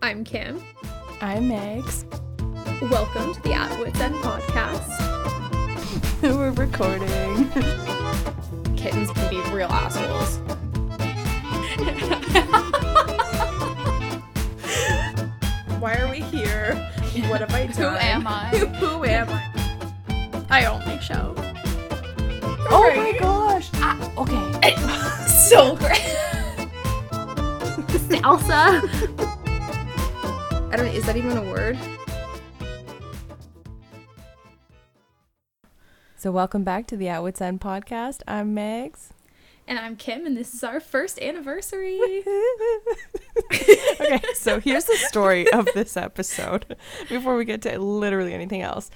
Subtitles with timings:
[0.00, 0.62] I'm Kim.
[1.20, 2.04] I'm Megs.
[2.88, 4.86] Welcome to the At Wits End podcast.
[6.22, 7.50] We're recording.
[8.76, 10.38] Kittens can be real assholes.
[15.80, 16.74] Why are we here?
[17.28, 17.74] What have I done?
[17.74, 18.46] Who am I?
[18.78, 20.44] Who am I?
[20.48, 21.34] I only show.
[22.70, 23.68] Oh my gosh.
[23.74, 24.76] Ah, okay.
[25.26, 25.98] so great.
[28.08, 29.26] Salsa.
[30.70, 30.88] I don't.
[30.88, 31.78] Is that even a word?
[36.16, 38.20] So welcome back to the At Wits End podcast.
[38.28, 39.08] I'm Megs.
[39.66, 41.98] And I'm Kim, and this is our first anniversary.
[43.50, 46.76] okay, so here's the story of this episode
[47.08, 48.90] before we get to literally anything else.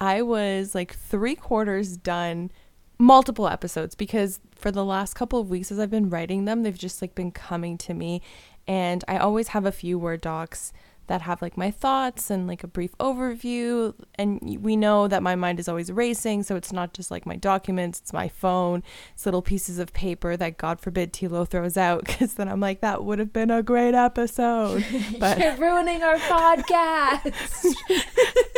[0.00, 2.50] I was like three quarters done
[2.98, 6.78] multiple episodes because for the last couple of weeks as I've been writing them, they've
[6.78, 8.22] just like been coming to me.
[8.66, 10.72] And I always have a few Word docs
[11.08, 13.94] that have like my thoughts and like a brief overview.
[14.14, 16.44] And we know that my mind is always racing.
[16.44, 18.82] So it's not just like my documents, it's my phone,
[19.14, 22.80] it's little pieces of paper that God forbid Tilo throws out because then I'm like,
[22.80, 24.84] that would have been a great episode.
[25.18, 27.34] But You're ruining our podcast.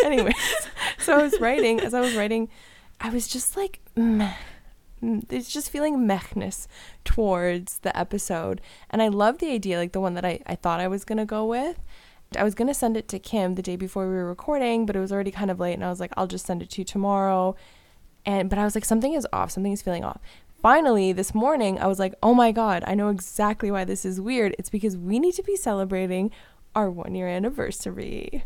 [0.04, 0.34] anyways,
[0.98, 2.48] so I was writing, as I was writing,
[3.00, 4.34] I was just like, meh.
[5.02, 6.68] It's just feeling mechness
[7.04, 8.60] towards the episode.
[8.90, 11.16] And I love the idea, like the one that I, I thought I was going
[11.18, 11.78] to go with.
[12.36, 14.94] I was going to send it to Kim the day before we were recording, but
[14.94, 15.74] it was already kind of late.
[15.74, 17.56] And I was like, I'll just send it to you tomorrow.
[18.24, 19.50] And, but I was like, something is off.
[19.50, 20.20] Something is feeling off.
[20.62, 24.20] Finally, this morning, I was like, oh my God, I know exactly why this is
[24.20, 24.54] weird.
[24.58, 26.30] It's because we need to be celebrating
[26.74, 28.44] our one year anniversary.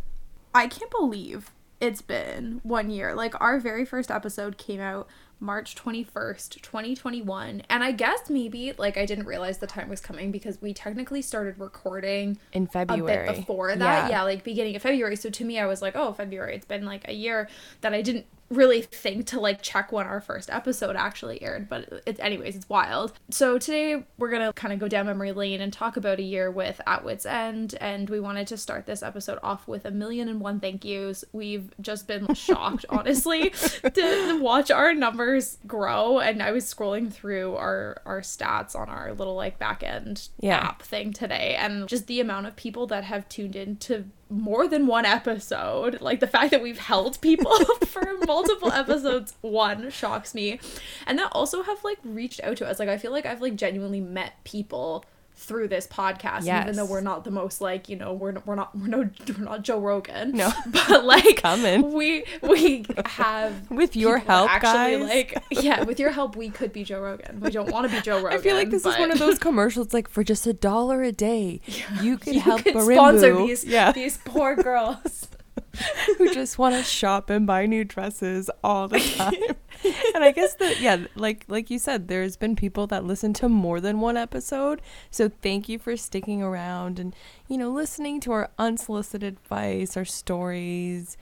[0.54, 3.14] I can't believe it's been one year.
[3.14, 5.08] Like, our very first episode came out
[5.40, 7.62] March 21st, 2021.
[7.68, 11.22] And I guess maybe, like, I didn't realize the time was coming because we technically
[11.22, 13.26] started recording In a February.
[13.26, 14.10] bit before that.
[14.10, 14.22] Yeah.
[14.22, 15.16] like beginning of February.
[15.16, 16.54] So to me, I was like, oh, February.
[16.56, 17.48] It's been like a year
[17.82, 21.68] that I didn't really think to like check when our first episode actually aired.
[21.68, 23.12] But it, anyways, it's wild.
[23.30, 26.50] So today we're gonna kind of go down memory lane and talk about a year
[26.50, 27.74] with At Wits End.
[27.80, 31.24] And we wanted to start this episode off with a million and one thank yous.
[31.32, 36.18] We've just been shocked, honestly, to, to watch our numbers grow.
[36.20, 40.58] And I was scrolling through our our stats on our little like back end Yeah.
[40.58, 44.68] app thing today and just the amount of people that have tuned in to more
[44.68, 46.00] than one episode.
[46.00, 47.52] Like the fact that we've held people
[47.86, 50.60] for multiple episodes one shocks me.
[51.06, 52.78] And that also have like reached out to us.
[52.78, 55.04] Like i feel like i've like genuinely met people
[55.36, 58.54] through this podcast even though we're not the most like you know we're, not- we're
[58.54, 58.98] not we're no
[59.38, 60.52] we're not joe rogan No.
[60.66, 61.92] but like Coming.
[61.92, 65.08] we we have With your help, actually, guys.
[65.08, 68.00] like yeah with your help we could be joe rogan we don't want to be
[68.00, 70.52] joe rogan I feel like this is one of those commercials like for just a
[70.52, 71.60] dollar a day,
[72.00, 75.28] you can you help Barimbu, sponsor these yeah, these poor girls.
[76.18, 79.56] who just want to shop and buy new dresses all the time.
[80.14, 83.48] and I guess that yeah, like like you said, there's been people that listen to
[83.48, 84.82] more than one episode.
[85.10, 87.14] So thank you for sticking around and
[87.48, 91.16] you know listening to our unsolicited advice, our stories,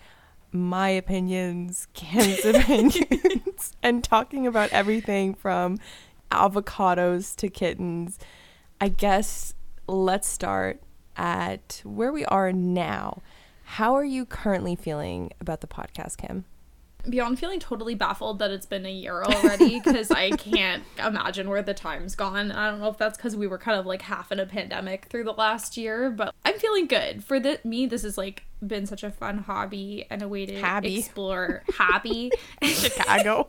[0.52, 5.78] my opinions, Kim's opinions, and talking about everything from
[6.30, 8.18] avocados to kittens.
[8.80, 9.54] I guess
[9.86, 10.82] let's start
[11.16, 13.22] at where we are now.
[13.76, 16.44] How are you currently feeling about the podcast, Kim?
[17.08, 21.62] Beyond feeling totally baffled that it's been a year already, because I can't imagine where
[21.62, 22.52] the time's gone.
[22.52, 25.06] I don't know if that's because we were kind of like half in a pandemic
[25.06, 27.24] through the last year, but I'm feeling good.
[27.24, 30.60] For the, me, this has like been such a fun hobby and a way to
[30.60, 30.98] Hobby.
[30.98, 32.30] explore hobby.
[32.62, 33.48] Chicago.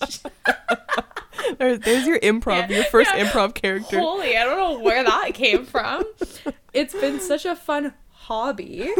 [1.58, 3.24] there's, there's your improv, Yeah, your first yeah.
[3.24, 4.00] improv character.
[4.00, 6.02] Holy, I don't know where that came from.
[6.72, 8.90] It's been such a fun hobby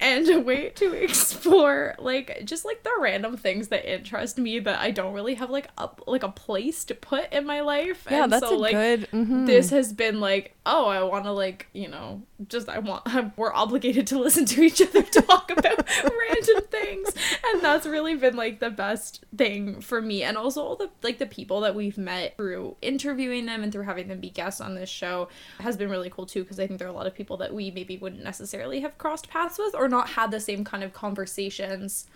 [0.00, 4.78] and a way to explore like just like the random things that interest me that
[4.78, 8.06] I don't really have like a like a place to put in my life.
[8.10, 9.08] yeah, and that's so a like good.
[9.12, 9.46] mhm.
[9.46, 13.02] this has been like oh i want to like you know just i want
[13.36, 17.08] we're obligated to listen to each other talk about random things
[17.46, 21.18] and that's really been like the best thing for me and also all the like
[21.18, 24.74] the people that we've met through interviewing them and through having them be guests on
[24.74, 25.28] this show
[25.58, 27.52] has been really cool too because i think there are a lot of people that
[27.52, 30.92] we maybe wouldn't necessarily have crossed paths with or not had the same kind of
[30.92, 32.06] conversations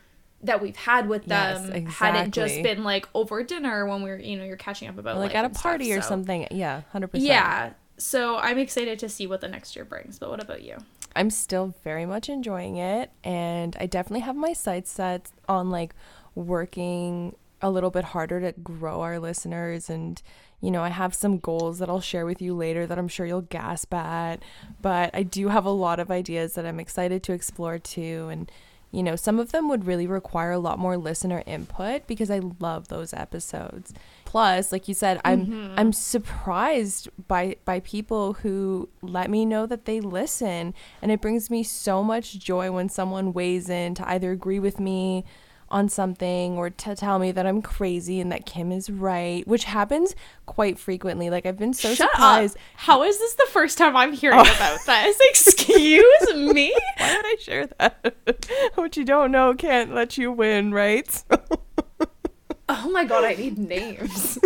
[0.45, 4.11] that we've had with Yes, them had it just been like over dinner when we
[4.11, 6.09] were you know you're catching up about like at a and stuff, party or so-
[6.09, 6.49] something.
[6.51, 7.29] Yeah, hundred percent.
[7.29, 7.71] yeah.
[7.99, 10.19] So I'm excited to see what the next year brings.
[10.19, 10.79] But what about you?
[11.15, 15.95] I'm still very much enjoying it, and I definitely have my sights set on like
[16.35, 20.23] working a little bit harder to grow our listeners and
[20.63, 23.27] You know, I have some goals that I'll share with you later that I'm sure
[23.27, 24.45] you'll gasp at,
[24.81, 28.29] but I do have a lot of ideas that I'm excited to explore too.
[28.31, 28.51] And,
[28.93, 32.41] you know, some of them would really require a lot more listener input because I
[32.61, 33.95] love those episodes.
[34.27, 35.75] Plus, like you said, I'm mm-hmm.
[35.79, 41.51] I'm surprised by by people who let me know that they listen and it brings
[41.51, 45.25] me so much joy when someone weighs in to either agree with me
[45.73, 49.65] on something or to tell me that I'm crazy and that Kim is right, which
[49.65, 50.15] happens
[50.47, 51.31] quite frequently.
[51.31, 52.57] Like I've been so Shut surprised.
[52.57, 52.63] Up.
[52.77, 54.43] How is this the first time I'm hearing oh.
[54.43, 55.19] about this?
[55.31, 56.77] Excuse me?
[56.99, 58.71] Why would I share that?
[58.75, 61.25] what you don't know can't let you win, right?
[62.69, 64.39] oh my god, I need names.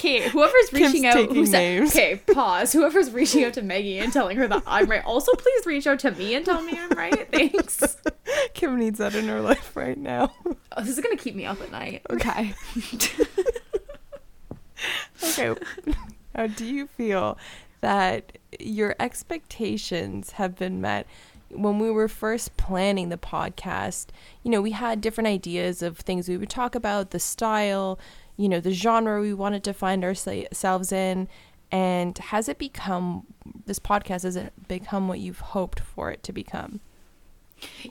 [0.00, 1.54] Okay, whoever's reaching Kim's out, who's
[1.90, 2.72] okay, pause.
[2.72, 5.98] Whoever's reaching out to Maggie and telling her that I'm right, also please reach out
[5.98, 7.28] to me and tell me I'm right.
[7.32, 7.98] Thanks.
[8.54, 10.32] Kim needs that in her life right now.
[10.46, 12.00] Oh, this is gonna keep me up at night.
[12.08, 12.54] Okay.
[15.22, 15.54] okay.
[16.34, 17.36] How do you feel
[17.82, 21.06] that your expectations have been met?
[21.50, 24.06] When we were first planning the podcast,
[24.44, 27.98] you know, we had different ideas of things we would talk about, the style,
[28.40, 31.28] you know, the genre we wanted to find ourselves in.
[31.70, 33.26] And has it become,
[33.66, 36.80] this podcast, has it become what you've hoped for it to become?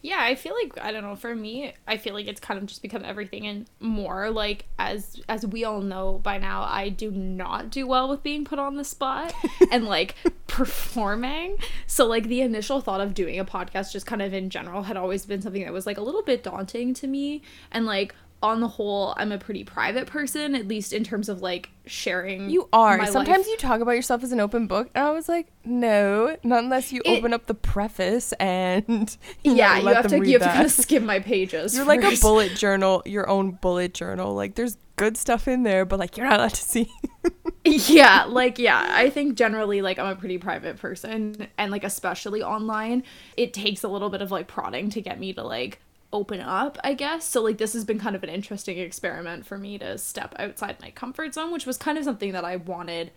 [0.02, 2.66] Yeah, I feel like I don't know, for me, I feel like it's kind of
[2.66, 4.32] just become everything and more.
[4.32, 8.44] Like as as we all know by now, I do not do well with being
[8.44, 9.32] put on the spot
[9.72, 10.16] and like
[10.48, 11.58] performing.
[11.86, 14.98] So like the initial thought of doing a podcast just kind of in general had
[14.98, 18.62] always been something that was like a little bit daunting to me and like on
[18.62, 22.50] the whole, I'm a pretty private person, at least in terms of like sharing.
[22.50, 23.06] You are.
[23.06, 23.48] Sometimes life.
[23.48, 26.94] you talk about yourself as an open book, and I was like, no, not unless
[26.94, 30.66] you it, open up the preface and yeah, you have to you have to kind
[30.66, 31.76] of skim my pages.
[31.76, 32.04] You're first.
[32.04, 34.34] like a bullet journal, your own bullet journal.
[34.34, 36.92] Like there's good stuff in there, but like you're not allowed to see.
[37.66, 42.42] yeah, like yeah, I think generally like I'm a pretty private person, and like especially
[42.42, 43.04] online,
[43.36, 46.78] it takes a little bit of like prodding to get me to like open up,
[46.84, 47.26] I guess.
[47.26, 50.78] So like this has been kind of an interesting experiment for me to step outside
[50.82, 53.12] my comfort zone, which was kind of something that I wanted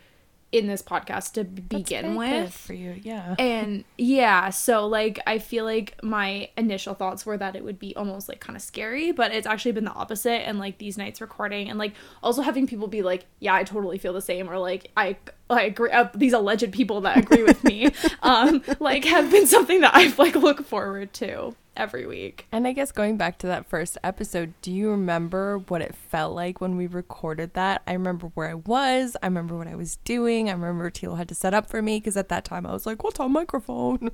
[0.53, 2.53] in this podcast to begin with.
[2.53, 3.35] for you yeah.
[3.39, 7.97] And yeah so like i feel like my initial thoughts were that it would be
[7.97, 11.23] almost like kind of scary but it's actually been the opposite and like these nights
[11.23, 14.59] recording and like also having people be like yeah i totally feel the same or
[14.59, 15.17] like i
[15.51, 17.91] I agree uh, these alleged people that agree with me
[18.23, 22.47] um like have been something that I've like looked forward to every week.
[22.53, 26.35] And I guess going back to that first episode, do you remember what it felt
[26.35, 27.83] like when we recorded that?
[27.87, 29.17] I remember where I was.
[29.23, 30.49] I remember what I was doing.
[30.49, 32.87] I remember Teal had to set up for me because at that time I was
[32.87, 34.11] like, what's on microphone?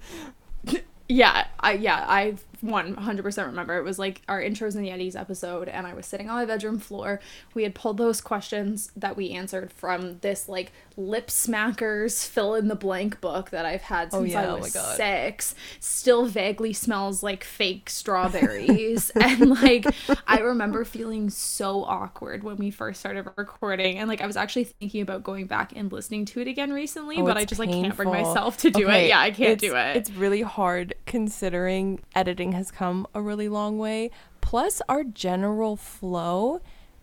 [1.09, 3.79] yeah, I yeah, I 100% remember.
[3.79, 6.45] It was like our intros and the Yetis episode, and I was sitting on my
[6.45, 7.21] bedroom floor.
[7.55, 12.67] We had pulled those questions that we answered from this like lip smackers fill in
[12.67, 14.55] the blank book that I've had oh, since oh, yeah.
[14.55, 15.55] I was oh six.
[15.81, 19.11] Still vaguely smells like fake strawberries.
[19.15, 19.87] and like,
[20.27, 23.99] I remember feeling so awkward when we first started recording.
[23.99, 27.19] And like, I was actually thinking about going back and listening to it again recently,
[27.19, 27.77] oh, but I just painful.
[27.77, 29.07] like can't bring myself to do okay.
[29.07, 29.09] it.
[29.09, 29.97] Yeah, I can't do it.
[29.97, 34.11] It's really hard considering editing has come a really long way.
[34.41, 36.61] Plus, our general flow.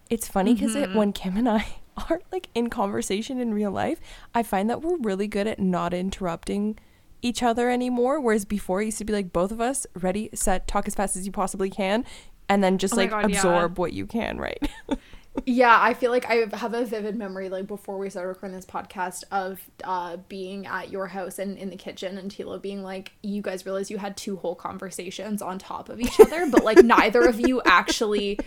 [0.09, 0.97] It's funny because mm-hmm.
[0.97, 1.65] when Kim and I
[2.09, 4.00] are like in conversation in real life,
[4.33, 6.77] I find that we're really good at not interrupting
[7.21, 8.19] each other anymore.
[8.19, 11.16] Whereas before, it used to be like both of us ready, set, talk as fast
[11.16, 12.06] as you possibly can,
[12.47, 13.81] and then just oh like God, absorb yeah.
[13.81, 14.69] what you can, right?
[15.45, 18.65] yeah, I feel like I have a vivid memory, like before we started recording this
[18.65, 23.11] podcast, of uh, being at your house and in the kitchen, and Tilo being like,
[23.21, 26.77] "You guys realize you had two whole conversations on top of each other, but like
[26.83, 28.39] neither of you actually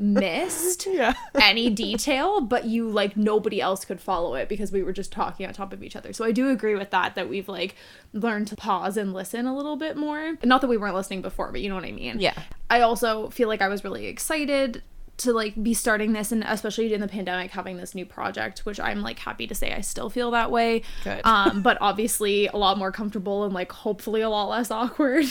[0.00, 1.14] missed yeah.
[1.34, 5.46] any detail, but you like nobody else could follow it because we were just talking
[5.46, 7.74] on top of each other." So I do agree with that that we've like
[8.12, 10.38] learned to pause and listen a little bit more.
[10.44, 12.20] Not that we weren't listening before, but you know what I mean.
[12.20, 12.40] Yeah.
[12.70, 14.82] I also feel like I was really excited
[15.18, 18.78] to like be starting this and especially in the pandemic having this new project which
[18.78, 20.82] i'm like happy to say i still feel that way.
[21.04, 21.24] Good.
[21.24, 25.26] um but obviously a lot more comfortable and like hopefully a lot less awkward.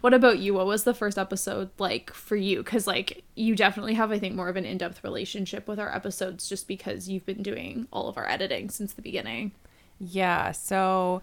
[0.00, 0.54] What about you?
[0.54, 2.62] What was the first episode like for you?
[2.62, 6.48] Because like you definitely have i think more of an in-depth relationship with our episodes
[6.48, 9.52] just because you've been doing all of our editing since the beginning.
[9.98, 11.22] Yeah so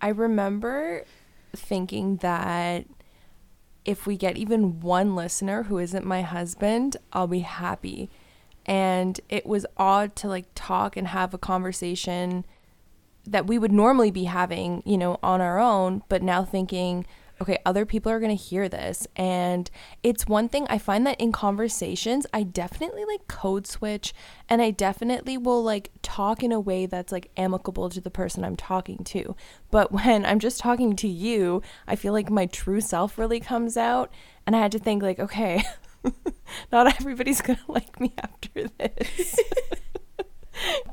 [0.00, 1.04] i remember
[1.56, 2.84] thinking that
[3.88, 8.10] if we get even one listener who isn't my husband, I'll be happy.
[8.66, 12.44] And it was odd to like talk and have a conversation
[13.26, 17.06] that we would normally be having, you know, on our own, but now thinking,
[17.40, 19.06] okay, other people are going to hear this.
[19.16, 19.70] And
[20.02, 24.12] it's one thing I find that in conversations, I definitely like code switch
[24.48, 28.44] and I definitely will like talk in a way that's like amicable to the person
[28.44, 29.36] I'm talking to.
[29.70, 33.76] But when I'm just talking to you, I feel like my true self really comes
[33.76, 34.12] out.
[34.46, 35.62] And I had to think, like, okay,
[36.72, 39.38] not everybody's going to like me after this.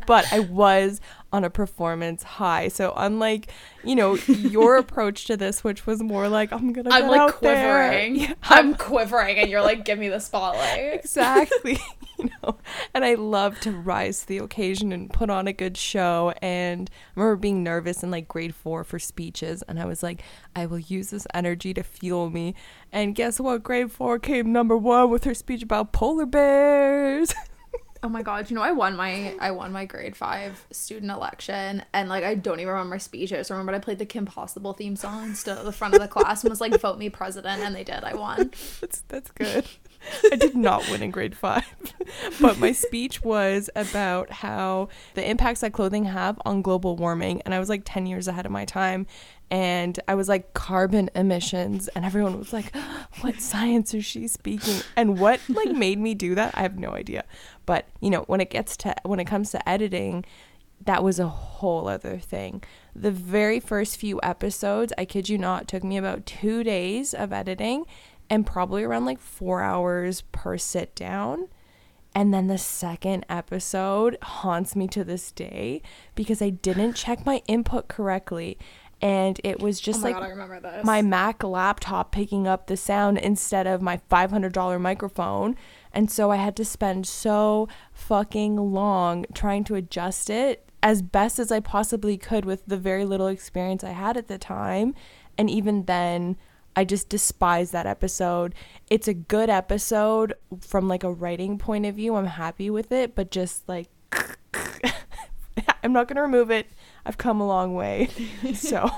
[0.05, 1.01] But I was
[1.36, 2.69] on a performance high.
[2.69, 3.51] So unlike,
[3.84, 7.19] you know, your approach to this, which was more like I'm gonna I'm get like
[7.19, 8.15] out quivering.
[8.15, 10.93] Yeah, I'm quivering, and you're like, give me the spotlight.
[10.93, 11.77] exactly.
[12.17, 12.57] you know,
[12.93, 16.34] and I love to rise to the occasion and put on a good show.
[16.41, 20.24] And I remember being nervous in like grade four for speeches, and I was like,
[20.55, 22.55] I will use this energy to fuel me.
[22.93, 23.63] And guess what?
[23.63, 27.34] Grade four came number one with her speech about polar bears.
[28.05, 31.83] Oh my god, you know I won my I won my grade five student election
[31.91, 33.33] and like I don't even remember my speech.
[33.33, 36.07] I just remember I played the Kim Possible theme song, at the front of the
[36.07, 38.03] class and was like, vote me president and they did.
[38.03, 38.51] I won.
[38.81, 39.65] That's that's good.
[40.31, 41.65] I did not win in grade five,
[42.39, 47.55] but my speech was about how the impacts that clothing have on global warming, and
[47.55, 49.07] I was like ten years ahead of my time,
[49.51, 52.75] and I was like carbon emissions, and everyone was like,
[53.21, 56.91] "What science is she speaking?" And what like made me do that, I have no
[56.91, 57.23] idea.
[57.65, 60.25] But you know, when it gets to when it comes to editing,
[60.83, 62.63] that was a whole other thing.
[62.95, 67.33] The very first few episodes, I kid you not, took me about two days of
[67.33, 67.85] editing
[68.29, 71.47] and probably around like four hours per sit down.
[72.17, 75.81] And then the second episode haunts me to this day
[76.15, 78.57] because I didn't check my input correctly.
[79.01, 80.85] And it was just oh my like god, I remember this.
[80.85, 85.55] my Mac laptop picking up the sound instead of my $500 microphone.
[85.93, 91.39] And so I had to spend so fucking long trying to adjust it as best
[91.39, 94.93] as I possibly could with the very little experience I had at the time.
[95.37, 96.37] And even then,
[96.75, 98.53] I just despise that episode.
[98.89, 102.15] It's a good episode from like a writing point of view.
[102.15, 103.89] I'm happy with it, but just like
[105.83, 106.67] I'm not going to remove it.
[107.05, 108.09] I've come a long way.
[108.55, 108.89] So,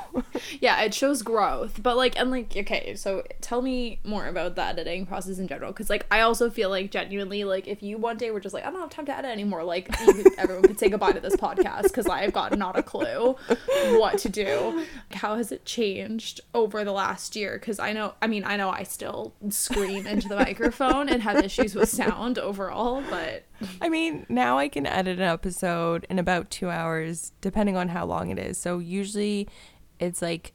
[0.60, 4.64] yeah, it shows growth, but like, and like, okay, so tell me more about the
[4.64, 8.18] editing process in general, because like, I also feel like genuinely, like, if you one
[8.18, 10.80] day were just like, I don't have time to edit anymore, like, could, everyone could
[10.80, 13.36] say goodbye to this podcast because I've got not a clue
[13.98, 14.86] what to do.
[15.12, 17.58] How has it changed over the last year?
[17.60, 21.44] Because I know, I mean, I know I still scream into the microphone and have
[21.44, 23.44] issues with sound overall, but
[23.82, 27.97] I mean, now I can edit an episode in about two hours, depending on how
[28.06, 28.58] long it is.
[28.58, 29.48] So usually
[30.00, 30.54] it's like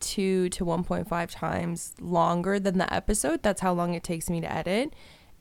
[0.00, 3.42] two to 1.5 times longer than the episode.
[3.42, 4.94] That's how long it takes me to edit.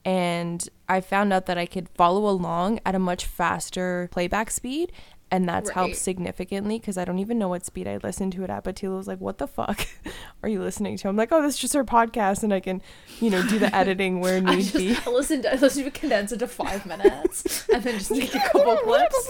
[0.05, 4.91] And I found out that I could follow along at a much faster playback speed.
[5.29, 5.73] And that's Right.
[5.75, 8.63] helped significantly because I don't even know what speed I listened to it at.
[8.63, 9.85] But Tilo was like, What the fuck
[10.43, 11.09] are you listening to?
[11.09, 12.43] I'm like, Oh, this is just her podcast.
[12.43, 12.81] And I can,
[13.19, 14.95] you know, do the editing where I need just be.
[15.05, 18.33] I listened to, I listened to it condense into five minutes and then just take
[18.35, 19.29] a couple clips.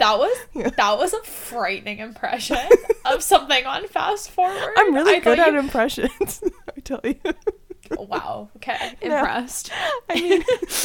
[0.00, 0.36] That was
[0.76, 2.56] that was a frightening impression
[3.04, 4.72] of something on fast forward.
[4.78, 6.42] I'm really I good at you- impressions.
[6.74, 7.16] I tell you.
[7.98, 8.48] Wow.
[8.56, 8.94] Okay.
[9.02, 9.16] No.
[9.16, 9.70] Impressed.
[10.08, 10.42] I mean,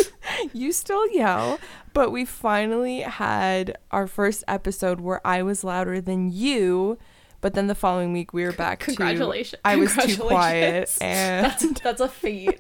[0.54, 1.60] you still yell,
[1.94, 6.98] but we finally had our first episode where I was louder than you.
[7.40, 9.52] But then the following week we were back Congratulations.
[9.64, 12.60] to I was too quiet and That's that's a feat.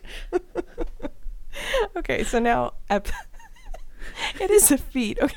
[1.96, 3.08] okay, so now ep-
[4.40, 5.18] it is a feat.
[5.22, 5.36] Okay.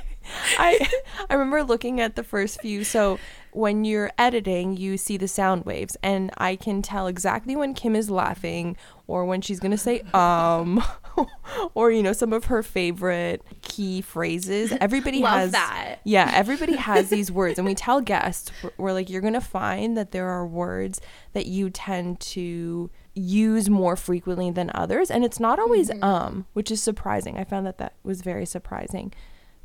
[0.58, 0.88] I
[1.28, 2.84] I remember looking at the first few.
[2.84, 3.18] So
[3.52, 7.96] when you're editing, you see the sound waves, and I can tell exactly when Kim
[7.96, 8.76] is laughing
[9.10, 10.82] or when she's gonna say um,
[11.74, 14.72] or you know some of her favorite key phrases.
[14.80, 15.96] Everybody has that.
[16.04, 20.12] yeah, everybody has these words, and we tell guests we're- like you're gonna find that
[20.12, 21.00] there are words
[21.32, 26.70] that you tend to use more frequently than others, and it's not always um, which
[26.70, 27.36] is surprising.
[27.36, 29.12] I found that that was very surprising.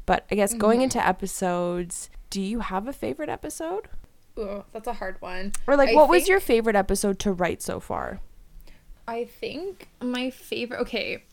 [0.07, 3.87] But I guess going into episodes, do you have a favorite episode?
[4.37, 5.53] Ugh, that's a hard one.
[5.65, 8.19] Or like I what was your favorite episode to write so far?
[9.07, 11.24] I think my favorite okay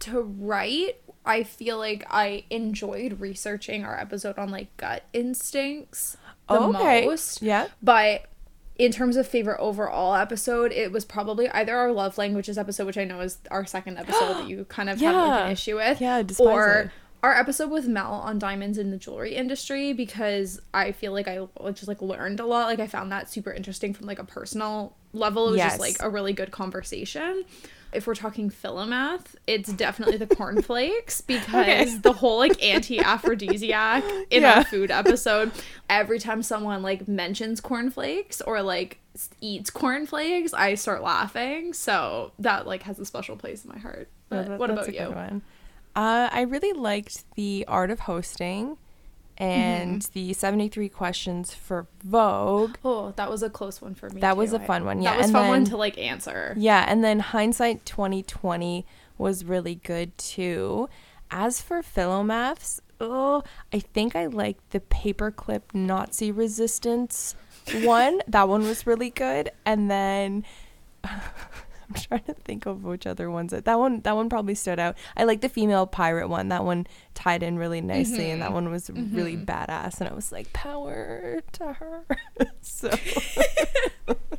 [0.00, 6.16] to write I feel like I enjoyed researching our episode on like gut instincts
[6.48, 7.04] the Oh, okay.
[7.06, 7.42] most.
[7.42, 7.66] Yeah.
[7.82, 8.24] But
[8.76, 12.96] in terms of favorite overall episode, it was probably either our love languages episode, which
[12.96, 16.00] I know is our second episode that you kind of had like an issue with.
[16.00, 16.90] Yeah, or it.
[17.22, 21.46] our episode with Mel on diamonds in the jewelry industry because I feel like I
[21.72, 22.66] just like learned a lot.
[22.66, 25.48] Like I found that super interesting from like a personal level.
[25.48, 25.72] It was Yes.
[25.72, 27.44] just like a really good conversation.
[27.92, 31.96] If we're talking philomath, it's definitely the cornflakes because okay.
[32.02, 34.58] the whole like anti-aphrodisiac in yeah.
[34.58, 35.50] our food episode,
[35.88, 39.00] every time someone like mentions cornflakes or like
[39.40, 41.72] eats cornflakes, I start laughing.
[41.72, 44.08] So that like has a special place in my heart.
[44.28, 45.42] But that, what about you?
[45.96, 48.76] Uh, I really liked the art of hosting
[49.40, 50.12] and mm-hmm.
[50.12, 52.76] the 73 questions for Vogue.
[52.84, 54.20] Oh, that was a close one for me.
[54.20, 54.38] That too.
[54.38, 55.00] was a fun one.
[55.00, 55.12] Yeah.
[55.12, 56.54] That was and fun then, one to like answer.
[56.58, 58.84] Yeah, and then hindsight 2020
[59.16, 60.88] was really good too.
[61.30, 63.42] As for Philomaths, oh,
[63.72, 67.34] I think I like the paperclip Nazi resistance
[67.82, 68.20] one.
[68.28, 69.50] that one was really good.
[69.64, 70.44] And then
[71.90, 73.52] I'm trying to think of which other ones.
[73.52, 74.96] That one that one probably stood out.
[75.16, 76.48] I like the female pirate one.
[76.48, 78.32] That one tied in really nicely, mm-hmm.
[78.32, 78.54] and that mm-hmm.
[78.54, 79.16] one was mm-hmm.
[79.16, 80.00] really badass.
[80.00, 82.04] And I was like, power to her.
[82.60, 82.90] so.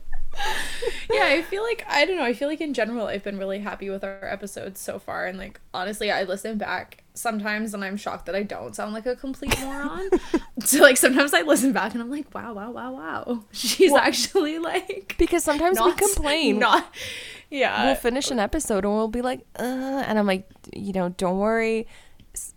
[1.11, 2.23] yeah, I feel like I don't know.
[2.23, 5.37] I feel like in general, I've been really happy with our episodes so far, and
[5.37, 9.15] like honestly, I listen back sometimes and I'm shocked that I don't sound like a
[9.15, 10.09] complete moron.
[10.63, 13.43] so like sometimes I listen back and I'm like, wow, wow, wow, wow.
[13.51, 16.59] She's well, actually like because sometimes not, we complain.
[16.59, 16.89] Not
[17.51, 17.85] yeah.
[17.85, 21.37] We'll finish an episode and we'll be like, uh, and I'm like, you know, don't
[21.37, 21.85] worry.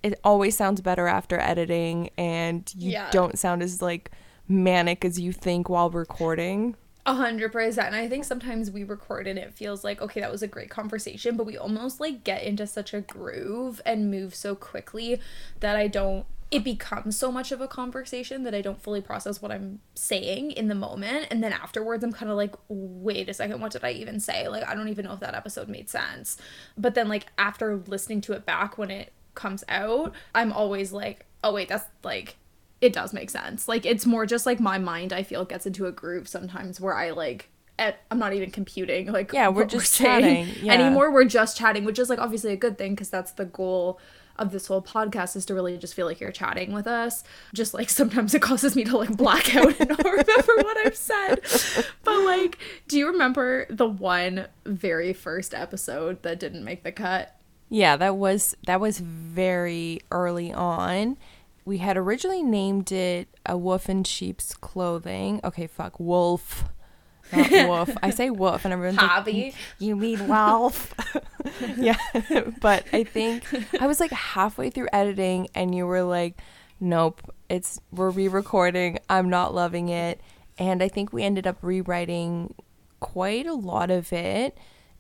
[0.05, 3.11] It always sounds better after editing, and you yeah.
[3.11, 4.13] don't sound as like
[4.47, 6.77] manic as you think while recording.
[7.07, 7.89] A hundred percent.
[7.89, 10.71] And I think sometimes we record and it feels like, okay, that was a great
[10.71, 15.21] conversation, but we almost like get into such a groove and move so quickly
[15.61, 19.43] that I don't it becomes so much of a conversation that I don't fully process
[19.43, 21.27] what I'm saying in the moment.
[21.31, 24.47] And then afterwards, I'm kind of like, wait a second, what did I even say?
[24.47, 26.37] Like, I don't even know if that episode made sense.
[26.79, 31.27] But then, like, after listening to it back when it comes out, I'm always like,
[31.43, 32.37] oh, wait, that's like,
[32.81, 33.69] it does make sense.
[33.69, 36.95] Like, it's more just like my mind, I feel, gets into a groove sometimes where
[36.95, 40.75] I like, at, I'm not even computing like yeah we're just we're chatting yeah.
[40.75, 43.99] anymore we're just chatting which is like obviously a good thing because that's the goal
[44.37, 47.25] of this whole podcast is to really just feel like you're chatting with us.
[47.53, 50.97] Just like sometimes it causes me to like black out and not remember what I've
[50.97, 51.41] said.
[52.03, 57.37] But like, do you remember the one very first episode that didn't make the cut?
[57.71, 61.17] Yeah, that was that was very early on.
[61.65, 65.41] We had originally named it a wolf in sheep's clothing.
[65.45, 66.69] Okay, fuck, wolf
[67.33, 67.91] not wolf.
[68.03, 69.45] I say wolf, and everyone's Hobby.
[69.45, 70.95] like, "You mean wolf?"
[71.77, 71.97] yeah,
[72.61, 73.45] but I think
[73.81, 76.41] I was like halfway through editing, and you were like,
[76.81, 78.99] "Nope, it's we're re-recording.
[79.09, 80.21] I'm not loving it,"
[80.59, 82.55] and I think we ended up rewriting
[83.01, 84.57] quite a lot of it,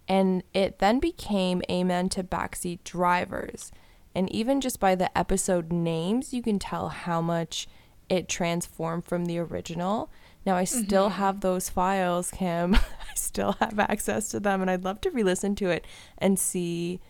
[0.08, 3.72] and it then became "Amen to Backseat Drivers,"
[4.14, 7.66] and even just by the episode names, you can tell how much
[8.08, 10.10] it transformed from the original
[10.46, 11.18] now I still mm-hmm.
[11.18, 12.74] have those files, Kim.
[12.74, 15.86] I still have access to them and I'd love to re-listen to it
[16.18, 17.00] and see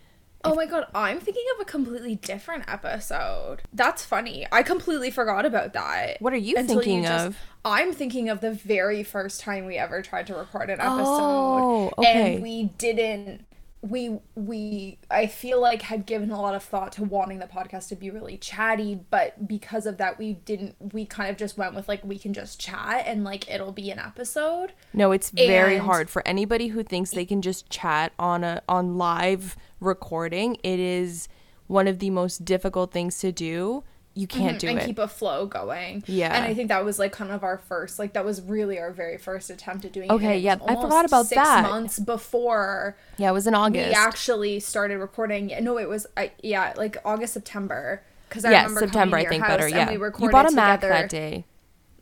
[0.46, 3.62] Oh my god, I'm thinking of a completely different episode.
[3.72, 4.46] That's funny.
[4.52, 6.20] I completely forgot about that.
[6.20, 7.38] What are you thinking you just, of?
[7.64, 11.06] I'm thinking of the very first time we ever tried to record an episode.
[11.06, 12.34] Oh, okay.
[12.34, 13.46] And we didn't
[13.84, 17.88] we we I feel like had given a lot of thought to wanting the podcast
[17.88, 21.74] to be really chatty, but because of that we didn't we kind of just went
[21.74, 24.72] with like we can just chat and like it'll be an episode.
[24.94, 28.62] No, it's very and hard for anybody who thinks they can just chat on a
[28.68, 30.56] on live recording.
[30.62, 31.28] It is
[31.66, 34.88] one of the most difficult things to do you can't mm-hmm, do and it and
[34.88, 36.04] keep a flow going.
[36.06, 38.78] Yeah, and I think that was like kind of our first, like that was really
[38.78, 40.08] our very first attempt at doing.
[40.08, 40.12] It.
[40.12, 41.62] Okay, yeah, I forgot about six that.
[41.62, 42.96] Months before.
[43.18, 43.88] Yeah, it was in August.
[43.88, 45.52] We actually started recording.
[45.60, 48.02] No, it was I yeah, like August September.
[48.28, 49.16] Because I yeah, remember September.
[49.16, 49.68] I think better.
[49.68, 51.00] Yeah, we recorded you bought a Mac together.
[51.00, 51.44] that day.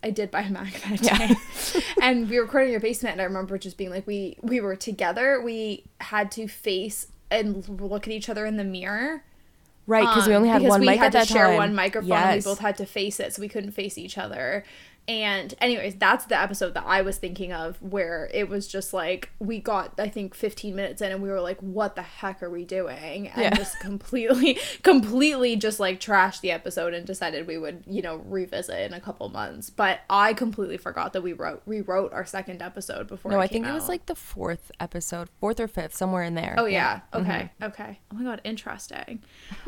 [0.02, 1.36] I did buy a Mac that day.
[1.74, 1.80] Yeah.
[2.02, 4.76] and we recorded in your basement and I remember just being like we we were
[4.76, 5.40] together.
[5.42, 9.24] We had to face and look at each other in the mirror
[9.86, 11.56] Right, because um, we only had one mic at that share time.
[11.56, 12.08] one microphone.
[12.08, 12.44] Yes.
[12.44, 14.64] we both had to face it, so we couldn't face each other.
[15.08, 19.30] And anyways, that's the episode that I was thinking of where it was just like
[19.40, 22.50] we got I think 15 minutes in and we were like what the heck are
[22.50, 23.28] we doing?
[23.28, 23.54] And yeah.
[23.54, 28.78] just completely completely just like trashed the episode and decided we would, you know, revisit
[28.78, 29.70] in a couple months.
[29.70, 33.66] But I completely forgot that we wrote rewrote our second episode before No, I think
[33.66, 33.72] out.
[33.72, 36.54] it was like the fourth episode, fourth or fifth, somewhere in there.
[36.56, 37.00] Oh yeah.
[37.12, 37.20] yeah.
[37.20, 37.50] Okay.
[37.60, 37.64] Mm-hmm.
[37.64, 38.00] Okay.
[38.12, 39.20] Oh my god, interesting.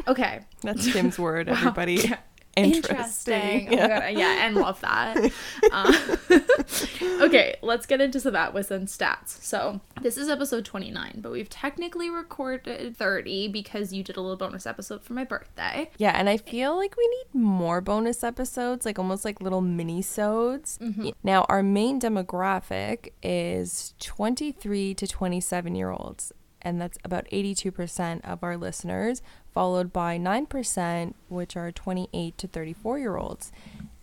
[0.06, 0.42] Okay.
[0.62, 1.94] That's Kim's word, everybody.
[1.94, 2.18] Yeah
[2.56, 2.96] interesting.
[2.96, 3.72] interesting.
[3.72, 3.84] Yeah.
[3.84, 5.32] Oh God, yeah, and love that.
[5.72, 9.28] uh, okay, let's get into some At Wits End stats.
[9.42, 14.36] So this is episode 29, but we've technically recorded 30 because you did a little
[14.36, 15.90] bonus episode for my birthday.
[15.98, 20.78] Yeah, and I feel like we need more bonus episodes, like almost like little mini-sodes.
[20.78, 21.10] Mm-hmm.
[21.22, 26.32] Now, our main demographic is 23 to 27 year olds
[26.64, 29.22] and that's about 82% of our listeners,
[29.52, 33.52] followed by 9%, which are 28 to 34 year olds.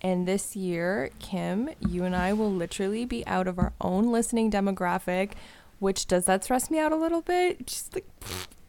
[0.01, 4.49] And this year, Kim, you and I will literally be out of our own listening
[4.51, 5.31] demographic,
[5.79, 7.67] which does that stress me out a little bit?
[7.67, 8.05] Just like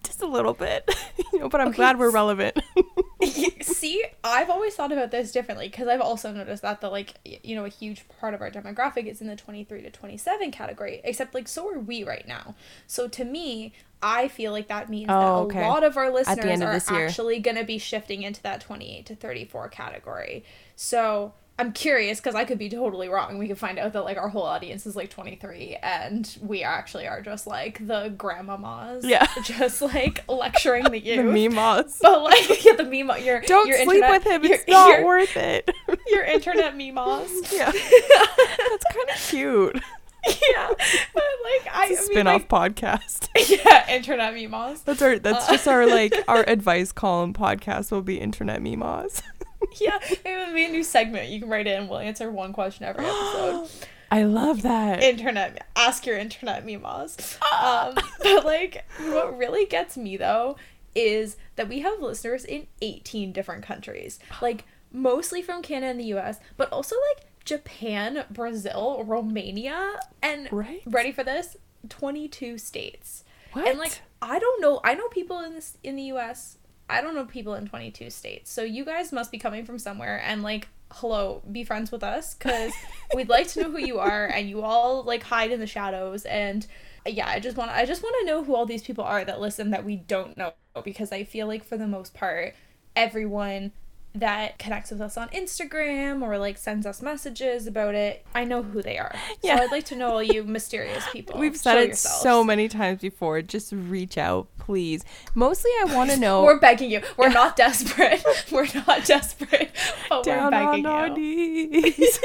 [0.03, 0.91] just a little bit,
[1.33, 2.59] you know, but I'm Okay, glad we're relevant.
[3.63, 7.55] See, I've always thought about this differently because I've also noticed that the like you
[7.55, 11.01] know a huge part of our demographic is in the 23 to 27 category.
[11.05, 12.55] Except like so are we right now.
[12.87, 15.65] So to me, I feel like that means Oh, that okay.
[15.65, 19.07] a lot of our listeners of are actually going to be shifting into that 28
[19.07, 20.45] to 34 category.
[20.75, 23.39] So I'm curious because I could be totally wrong.
[23.39, 27.07] We could find out that like our whole audience is like 23 and we actually
[27.07, 29.05] are just like the grandmamas.
[29.05, 29.27] Yeah.
[29.45, 31.33] Just like lecturing the the youth.
[31.53, 31.99] memas.
[32.03, 34.45] But like yeah, the meme, your Don't your sleep internet, with him.
[34.45, 35.71] your- It's not your, worth it.
[36.09, 37.31] your internet memas.
[37.53, 37.71] yeah.
[37.73, 39.81] That's kind of cute.
[40.25, 43.29] yeah, but like I, It's a I spin mean, off podcast.
[43.65, 44.83] yeah, internet memas.
[44.83, 45.53] That's our that's Uh.
[45.53, 49.23] just our like our advice column podcast will be internet memas.
[49.81, 51.29] Yeah, it would be a new segment.
[51.31, 51.89] You can write in.
[51.89, 53.69] We'll answer one question every episode.
[54.11, 55.03] I love that.
[55.03, 57.39] internet, ask your internet memas.
[57.63, 60.57] Um, but like, what really gets me though
[60.95, 64.19] is that we have listeners in 18 different countries.
[64.43, 70.83] Like mostly from Canada and the US, but also like Japan, Brazil, Romania, and Right.
[70.85, 71.57] ready for this?
[71.89, 73.25] 22 states.
[73.53, 73.67] what?
[73.67, 76.59] And like I don't know, I know people in this in the US.
[76.93, 78.53] I don't know people in 22 states.
[78.53, 82.35] So you guys must be coming from somewhere and like hello, be friends with us
[82.35, 82.73] cuz
[83.15, 86.25] we'd like to know who you are and you all like hide in the shadows
[86.27, 86.67] and
[87.07, 89.41] yeah, I just want I just want to know who all these people are that
[89.41, 90.53] listen that we don't know
[90.85, 92.55] because I feel like for the most part
[92.95, 93.73] everyone
[94.15, 98.63] that connects with us on Instagram or like sends us messages about it, I know
[98.63, 99.15] who they are.
[99.43, 99.57] Yeah.
[99.57, 101.39] So I'd like to know all you mysterious people.
[101.41, 102.23] We've said Show it yourselves.
[102.23, 103.41] so many times before.
[103.43, 105.03] Just reach out, please.
[105.35, 106.43] Mostly, I want to know.
[106.45, 107.01] We're begging you.
[107.17, 108.23] We're not desperate.
[108.53, 109.71] We're not desperate.
[110.11, 111.71] But we're down begging on our you.
[111.71, 112.19] knees.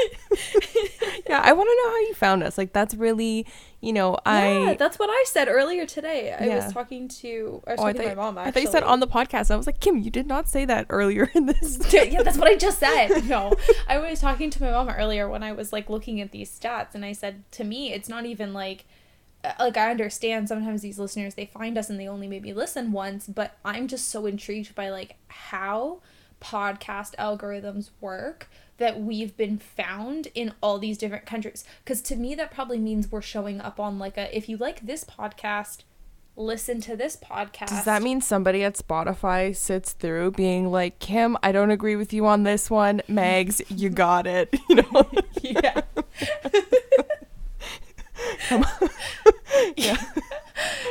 [1.28, 2.58] yeah, I want to know how you found us.
[2.58, 3.46] Like that's really,
[3.80, 4.76] you know, yeah, I.
[4.78, 6.34] that's what I said earlier today.
[6.38, 6.64] I Yeah.
[6.64, 8.52] was talking to I was Oh, I talking to my mom I actually.
[8.52, 9.50] thought you said on the podcast.
[9.50, 11.77] I was like, Kim, you did not say that earlier in this.
[11.92, 13.24] yeah, that's what I just said.
[13.28, 13.52] No,
[13.86, 16.94] I was talking to my mom earlier when I was like looking at these stats,
[16.94, 18.84] and I said to me, it's not even like,
[19.44, 22.92] uh, like I understand sometimes these listeners they find us and they only maybe listen
[22.92, 26.00] once, but I'm just so intrigued by like how
[26.40, 31.64] podcast algorithms work that we've been found in all these different countries.
[31.84, 34.86] Because to me, that probably means we're showing up on like a if you like
[34.86, 35.82] this podcast,
[36.38, 37.68] listen to this podcast.
[37.68, 42.12] Does that mean somebody at Spotify sits through being like, Kim, I don't agree with
[42.12, 43.02] you on this one.
[43.08, 44.54] Megs, you got it.
[44.68, 45.10] You know?
[45.42, 45.80] yeah.
[49.76, 49.96] yeah.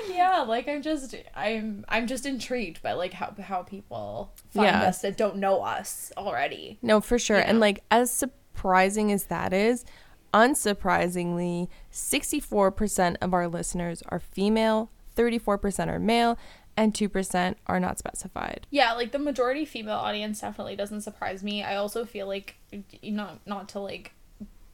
[0.10, 4.82] yeah like i'm just i'm i'm just intrigued by like how how people find Yeah.
[4.84, 7.38] us that don't know us already No, for sure.
[7.38, 9.86] You And like as surprising as that is,
[10.34, 16.38] unsurprisingly, 64% of our listeners are female, 34% are male,
[16.78, 18.68] and 2% are not specified.
[18.70, 22.56] yeah like the majority female audience definitely doesn't surprise me i also feel like
[23.04, 24.12] not not to like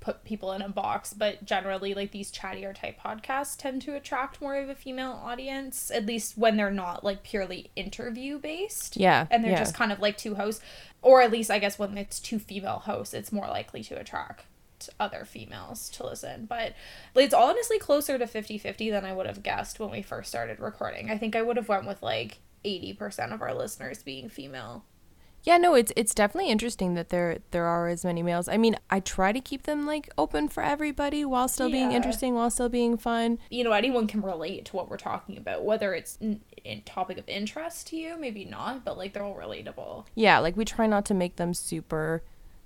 [0.02, 4.42] put people in a box but generally like these chattier type podcasts tend to attract
[4.42, 9.28] more of a female audience at least when they're not like purely interview based Yeah.
[9.32, 9.60] and they're yeah.
[9.60, 10.62] just kind of like two hosts
[11.02, 14.44] or at least i guess when it's two female hosts it's more likely to attract
[15.00, 16.46] other females to listen.
[16.46, 16.74] But
[17.16, 21.10] it's honestly closer to 50-50 than i would have guessed when we first started recording.
[21.12, 24.86] I think i would have went with like 80% of our listeners being female.
[25.46, 28.48] Yeah, no, it's it's definitely interesting that there there are as many males.
[28.48, 32.34] I mean, I try to keep them like open for everybody while still being interesting,
[32.34, 33.40] while still being fun.
[33.50, 37.18] you know anyone can relate to what we're talking about whether it's n- a topic
[37.18, 40.06] of interest to you maybe not but like they're all relatable.
[40.16, 42.24] Yeah, like we try not to make them super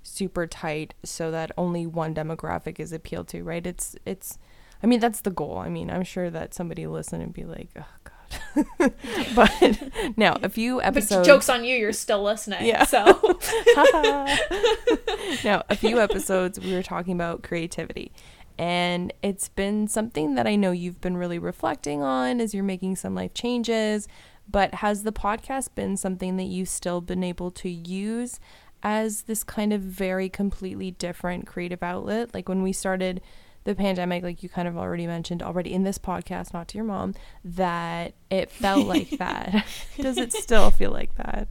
[0.08, 3.66] super tight so that only one demographic is appealed to, right?
[3.66, 4.38] It's it's
[4.82, 5.58] I mean, that's the goal.
[5.58, 8.14] I mean, I'm sure that somebody listen and be like, "Oh god."
[9.34, 9.82] but
[10.16, 12.84] now, a few but episodes jokes on you you're still listening Yeah.
[12.84, 13.04] so
[15.44, 18.12] now, a few episodes we were talking about creativity.
[18.58, 22.96] And it's been something that I know you've been really reflecting on as you're making
[22.96, 24.08] some life changes.
[24.50, 28.40] But has the podcast been something that you've still been able to use
[28.82, 32.34] as this kind of very completely different creative outlet?
[32.34, 33.20] Like when we started
[33.64, 36.84] the pandemic, like you kind of already mentioned already in this podcast, not to your
[36.84, 37.14] mom,
[37.44, 39.66] that it felt like that.
[40.00, 41.48] Does it still feel like that?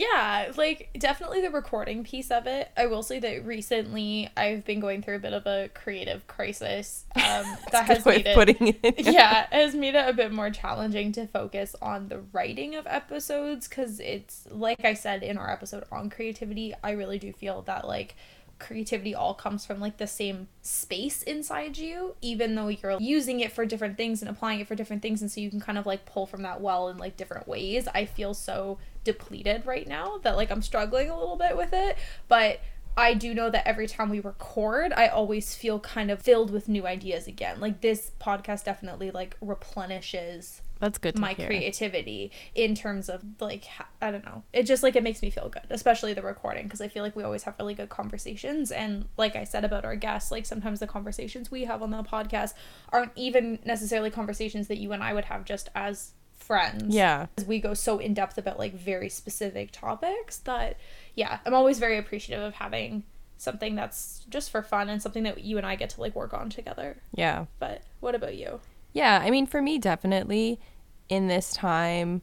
[0.00, 2.70] Yeah, like definitely the recording piece of it.
[2.74, 7.04] I will say that recently I've been going through a bit of a creative crisis.
[7.14, 7.22] Um,
[7.72, 8.94] that has made it, putting it.
[8.98, 13.68] yeah, has made it a bit more challenging to focus on the writing of episodes
[13.68, 16.72] because it's like I said in our episode on creativity.
[16.82, 18.16] I really do feel that like
[18.58, 23.50] creativity all comes from like the same space inside you even though you're using it
[23.50, 25.86] for different things and applying it for different things and so you can kind of
[25.86, 30.18] like pull from that well in like different ways i feel so depleted right now
[30.18, 31.96] that like i'm struggling a little bit with it
[32.28, 32.60] but
[32.96, 36.68] I do know that every time we record, I always feel kind of filled with
[36.68, 37.60] new ideas again.
[37.60, 41.14] Like this podcast definitely like replenishes That's good.
[41.14, 41.46] To my hear.
[41.46, 43.64] creativity in terms of like
[44.02, 44.42] I don't know.
[44.52, 47.14] It just like it makes me feel good, especially the recording because I feel like
[47.14, 50.80] we always have really good conversations and like I said about our guests, like sometimes
[50.80, 52.54] the conversations we have on the podcast
[52.90, 56.94] aren't even necessarily conversations that you and I would have just as friends.
[56.94, 57.26] Yeah.
[57.46, 60.76] We go so in depth about like very specific topics that
[61.14, 63.04] yeah, I'm always very appreciative of having
[63.36, 66.34] something that's just for fun and something that you and I get to like work
[66.34, 66.98] on together.
[67.14, 67.46] Yeah.
[67.58, 68.60] But what about you?
[68.92, 70.60] Yeah, I mean, for me, definitely
[71.08, 72.22] in this time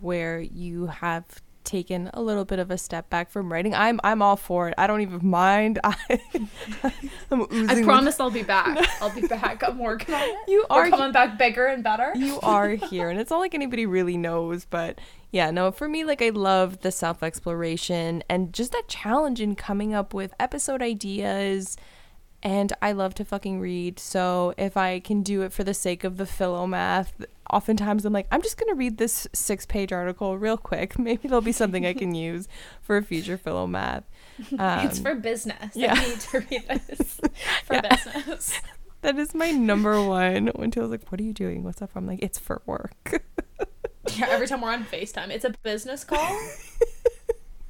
[0.00, 1.24] where you have
[1.68, 4.74] taken a little bit of a step back from writing, I'm I'm all for it.
[4.78, 5.78] I don't even mind.
[5.84, 5.94] I,
[7.30, 8.88] I'm oozing I promise I'll be back.
[9.00, 9.62] I'll be back.
[9.62, 10.36] I'm working on it.
[10.48, 12.12] You We're are coming back bigger and better.
[12.16, 14.98] you are here, and it's not like anybody really knows, but
[15.30, 19.54] yeah, no, for me, like I love the self exploration and just that challenge in
[19.54, 21.76] coming up with episode ideas.
[22.42, 23.98] And I love to fucking read.
[23.98, 27.08] So if I can do it for the sake of the philomath,
[27.50, 30.98] oftentimes I'm like, I'm just going to read this six page article real quick.
[31.00, 32.46] Maybe there'll be something I can use
[32.80, 34.04] for a future philomath.
[34.56, 35.74] Um, it's for business.
[35.74, 35.94] yeah.
[35.96, 37.20] I need to read this
[37.64, 37.96] for Yeah.
[37.96, 38.60] business.
[39.00, 40.46] that is my number one.
[40.54, 41.64] When Till's like, What are you doing?
[41.64, 42.04] What's that from?
[42.04, 43.24] I'm like, It's for work.
[44.16, 46.38] Yeah, every time we're on FaceTime, it's a business call.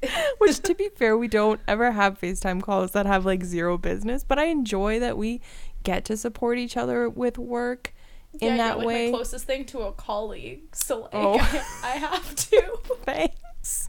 [0.37, 4.23] Which, to be fair, we don't ever have FaceTime calls that have like zero business,
[4.23, 5.41] but I enjoy that we
[5.83, 7.93] get to support each other with work
[8.39, 9.09] in yeah, that like, way.
[9.11, 10.61] closest thing to a colleague.
[10.73, 11.33] So like Oh.
[11.39, 12.79] I, I have to.
[13.03, 13.87] Thanks.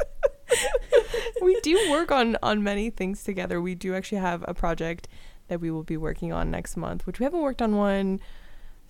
[1.43, 3.61] we do work on on many things together.
[3.61, 5.07] We do actually have a project
[5.49, 8.21] that we will be working on next month, which we haven't worked on one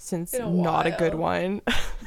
[0.01, 1.61] since not a good one.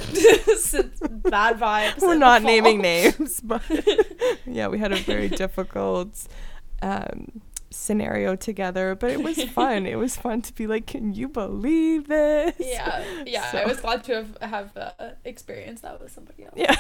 [0.58, 2.02] Since bad vibes.
[2.02, 3.62] We're not naming names, but
[4.48, 6.28] yeah, we had a very difficult
[6.82, 9.86] um, scenario together, but it was fun.
[9.86, 12.56] it was fun to be like, can you believe this?
[12.60, 13.52] Yeah, yeah.
[13.52, 14.92] So- I was glad to have have uh,
[15.24, 16.56] experienced that with somebody else.
[16.56, 16.76] Yeah.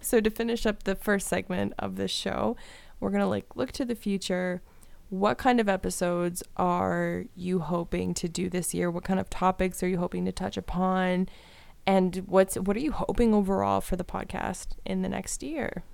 [0.00, 2.56] so to finish up the first segment of this show,
[3.00, 4.62] we're gonna like look to the future.
[5.08, 8.90] What kind of episodes are you hoping to do this year?
[8.90, 11.28] What kind of topics are you hoping to touch upon?
[11.86, 15.84] And what's what are you hoping overall for the podcast in the next year?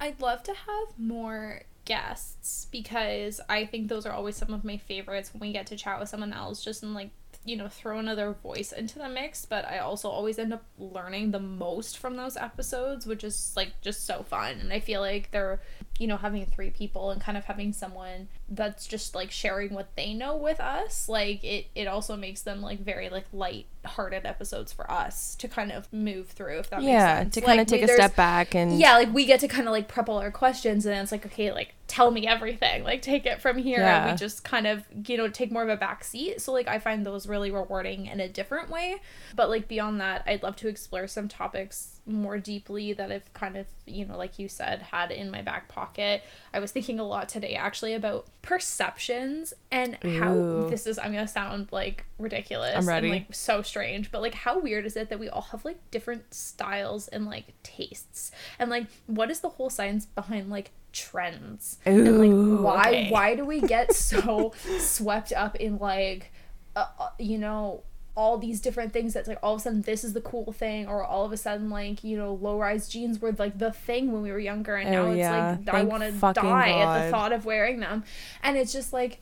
[0.00, 4.78] I'd love to have more guests because I think those are always some of my
[4.78, 7.10] favorites when we get to chat with someone else just and like
[7.44, 11.30] you know throw another voice into the mix but I also always end up learning
[11.30, 15.30] the most from those episodes which is like just so fun and I feel like
[15.30, 15.60] they're
[15.98, 19.94] you know having three people and kind of having someone that's just like sharing what
[19.96, 24.26] they know with us like it it also makes them like very like light hearted
[24.26, 27.34] episodes for us to kind of move through if that makes yeah, sense.
[27.34, 29.48] to Like, kind of we- take a step back and yeah like we get to
[29.48, 32.26] kind of like prep all our questions and then it's like okay like tell me
[32.26, 33.80] everything like take it from here.
[33.82, 36.40] And we just kind of you know take more of a back seat.
[36.40, 38.96] So like i find those really rewarding in a different way.
[39.36, 43.56] But like beyond that i'd love to explore some topics more deeply that i've kind
[43.56, 47.04] of you know like you said had in my back pocket i was thinking a
[47.04, 50.68] lot today actually about perceptions and how Ooh.
[50.68, 53.08] this is i'm gonna sound like ridiculous I'm ready.
[53.08, 55.78] and like so strange but like how weird is it that we all have like
[55.90, 61.78] different styles and like tastes and like what is the whole science behind like trends
[61.84, 63.10] and like why okay.
[63.10, 66.30] why do we get so swept up in like
[66.76, 67.82] uh, uh, you know
[68.16, 70.86] all these different things that's like all of a sudden this is the cool thing
[70.86, 74.12] or all of a sudden like you know low rise jeans were like the thing
[74.12, 75.56] when we were younger and now Oh, it's yeah.
[75.66, 78.04] like I want to die at the thought of wearing them
[78.42, 79.20] and it's just like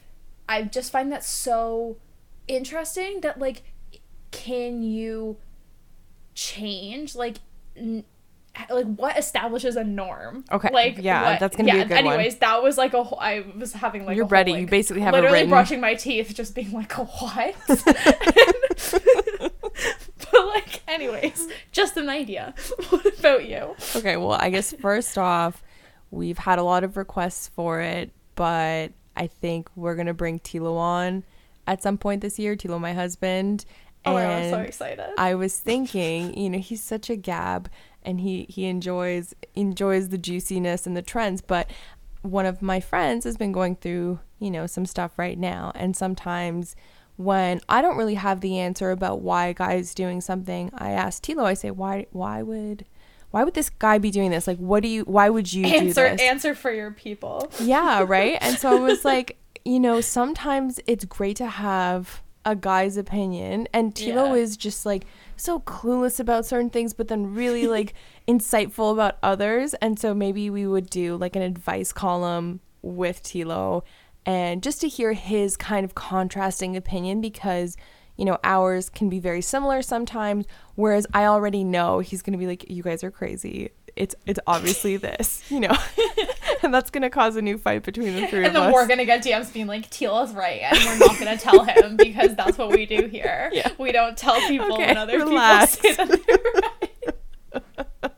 [0.48, 1.96] I just find that so
[2.48, 3.62] interesting that like
[4.30, 5.38] can you
[6.34, 7.38] change like
[7.76, 8.04] n-
[8.70, 12.14] like what establishes a norm Okay, like yeah, what- that's gonna be a good one.
[12.14, 14.52] anyways that was like a whole i was having like You're a whole, ready.
[14.52, 17.54] like, You basically have literally brushing my teeth just being like what
[20.32, 22.54] but like anyways just an idea
[22.90, 25.62] what about you Okay, well, I guess first off,
[26.10, 30.76] we've had a lot of requests for it, but I think we're gonna bring Tilo
[30.76, 31.24] on
[31.66, 32.56] at some point this year.
[32.56, 33.64] Tilo, my husband,
[34.04, 37.68] oh and i'm so excited I was thinking, you know, he's such a gab,
[38.04, 41.70] and he he enjoys enjoys the juiciness and the trends but
[42.22, 45.96] one of my friends has been going through you know some stuff right now and
[45.96, 46.76] sometimes
[47.16, 50.90] when I don't really have the answer about why a guy is doing something, I
[50.90, 52.84] ask Tilo, I say, why why would
[53.30, 54.46] why would this guy be doing this?
[54.46, 56.20] Like what do you why would you answer do this?
[56.20, 57.50] answer for your people.
[57.60, 58.38] Yeah, right?
[58.40, 63.68] And so I was like, you know, sometimes it's great to have a guy's opinion
[63.72, 64.34] and Tilo Yeah.
[64.34, 65.04] is just like
[65.36, 67.94] so clueless about certain things but then really like
[68.26, 73.82] insightful about others and so maybe we would do like an advice column with Tilo
[74.26, 77.76] and just to hear his kind of contrasting opinion because
[78.16, 82.38] you know ours can be very similar sometimes whereas I already know he's going to
[82.38, 85.76] be like you guys are crazy it's it's obviously this you know
[86.62, 88.56] and that's going to cause a new fight between the three And of us.
[88.56, 91.64] And then we're gonna get DMs being like, Tilo's right, and we're not gonna tell
[91.64, 93.50] him because that's what we do here.
[93.52, 93.70] Yeah.
[93.78, 95.76] We don't tell people Okay, when other relax.
[95.76, 97.62] people say that they're
[98.02, 98.12] right.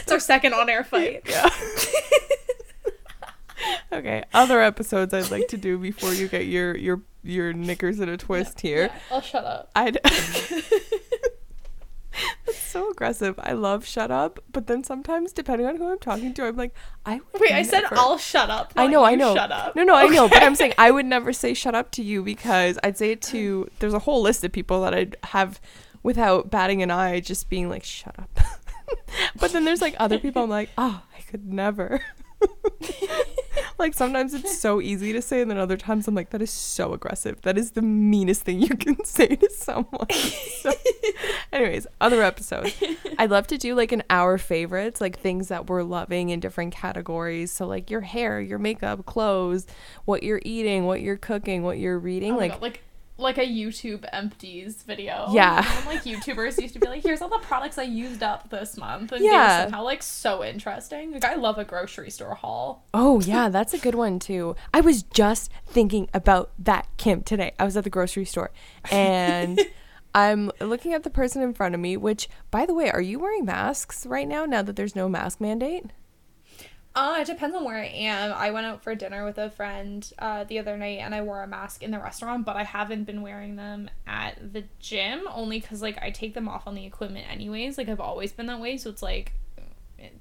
[0.00, 1.22] it's our second on air fight.
[1.28, 1.48] Yeah.
[3.92, 4.24] okay.
[4.34, 8.16] Other episodes I'd like to do before you get your your your knickers in a
[8.16, 8.86] twist here.
[8.86, 9.70] Yeah, I'll shut up.
[9.76, 9.98] I'd.
[12.46, 13.38] That's so aggressive.
[13.42, 16.74] I love shut up, but then sometimes depending on who I'm talking to, I'm like,
[17.04, 18.72] I would Wait, I said I'll shut up.
[18.76, 19.34] I know, I know.
[19.34, 19.76] Shut up.
[19.76, 22.22] No, no, I know, but I'm saying I would never say shut up to you
[22.22, 23.68] because I'd say it to.
[23.78, 25.60] There's a whole list of people that I'd have
[26.02, 28.38] without batting an eye, just being like, shut up.
[29.40, 32.00] but then there's like other people I'm like, oh, I could never.
[33.78, 36.50] like sometimes it's so easy to say, and then other times I'm like, that is
[36.50, 37.40] so aggressive.
[37.42, 40.10] That is the meanest thing you can say to someone.
[40.10, 40.72] So,
[41.52, 42.74] anyways, other episodes.
[43.18, 46.74] I'd love to do like an hour favorites, like things that we're loving in different
[46.74, 47.52] categories.
[47.52, 49.66] So like your hair, your makeup, clothes,
[50.04, 52.32] what you're eating, what you're cooking, what you're reading.
[52.34, 52.82] Oh like God, like
[53.16, 55.28] like a YouTube empties video.
[55.30, 55.62] Yeah.
[55.86, 58.76] When, like YouTubers used to be like, here's all the products I used up this
[58.76, 59.12] month.
[59.12, 59.58] And they Yeah.
[59.58, 61.12] were somehow like so interesting.
[61.12, 62.84] Like I love a grocery store haul.
[62.92, 64.56] Oh yeah, that's a good one too.
[64.72, 67.52] I was just thinking about that Kim today.
[67.58, 68.50] I was at the grocery store
[68.90, 69.60] and
[70.14, 73.18] I'm looking at the person in front of me, which by the way, are you
[73.20, 75.86] wearing masks right now now that there's no mask mandate?
[76.96, 78.32] Uh, it depends on where I am.
[78.32, 81.42] I went out for dinner with a friend uh, the other night and I wore
[81.42, 85.58] a mask in the restaurant, but I haven't been wearing them at the gym only
[85.58, 87.78] because, like, I take them off on the equipment anyways.
[87.78, 88.76] Like, I've always been that way.
[88.76, 89.32] So it's like,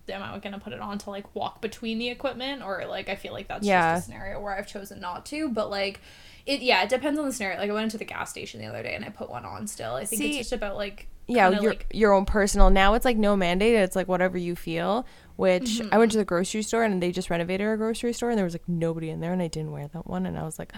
[0.10, 2.64] am I going to put it on to, like, walk between the equipment?
[2.64, 3.94] Or, like, I feel like that's Yeah.
[3.94, 5.50] just a scenario where I've chosen not to.
[5.50, 6.00] But, like,
[6.45, 7.58] it, yeah, it depends on the scenario.
[7.60, 9.67] Like, I went into the gas station the other day and I put one on
[9.67, 9.95] still.
[9.95, 13.06] I think See- it's just about, like, yeah your like, your own personal now it's
[13.06, 15.06] like no mandate it's like whatever you feel
[15.38, 15.93] which Mm-hmm.
[15.93, 18.43] i went to the grocery store and they just renovated our grocery store and there
[18.43, 20.73] was like nobody in there and i didn't wear that one and i was like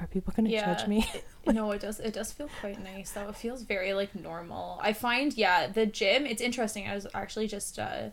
[0.00, 1.08] are people gonna judge me
[1.46, 2.00] no, it does.
[2.00, 3.28] It does feel quite nice, though.
[3.28, 4.80] It feels very like normal.
[4.82, 6.26] I find, yeah, the gym.
[6.26, 6.88] It's interesting.
[6.88, 8.08] I was actually just uh,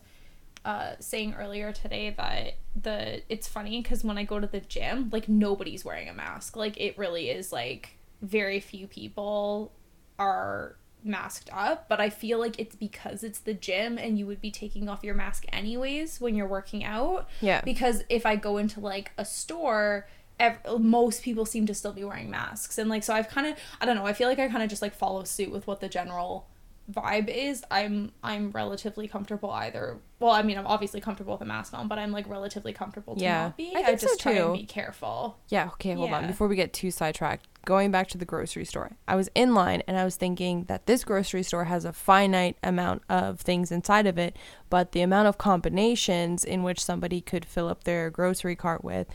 [0.66, 5.10] uh, saying earlier today that the it's funny because when I go to the gym,
[5.14, 6.56] like nobody's wearing a mask.
[6.58, 9.72] Like it really is like very few people
[10.20, 10.76] are
[11.08, 14.50] masked up but i feel like it's because it's the gym and you would be
[14.50, 17.62] taking off your mask anyways when you're working out Yeah.
[17.62, 20.08] because if i go into like a store
[20.40, 23.56] ev- most people seem to still be wearing masks and like so i've kind of
[23.80, 25.80] i don't know i feel like i kind of just like follow suit with what
[25.80, 26.48] the general
[26.92, 31.46] vibe is i'm i'm relatively comfortable either well i mean i'm obviously comfortable with a
[31.46, 33.44] mask on but i'm like relatively comfortable to Yeah.
[33.46, 34.46] not be I i, just so, try too.
[34.52, 36.28] and be careful Yeah, okay, hold on.
[36.28, 39.82] Before we get too sidetracked, going back to the grocery store, I was in line
[39.88, 44.06] and I was thinking that this grocery store has a finite amount of things inside
[44.06, 44.38] of it,
[44.70, 49.08] but the amount of combinations in which somebody could fill up their grocery cart with